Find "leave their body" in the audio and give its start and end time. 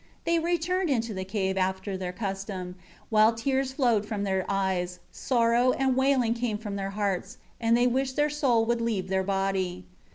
8.81-9.85